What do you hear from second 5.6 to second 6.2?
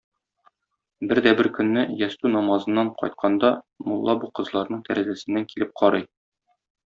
карый.